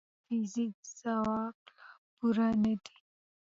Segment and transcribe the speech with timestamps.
[0.03, 2.95] د فزیک خواب لا پوره نه دی.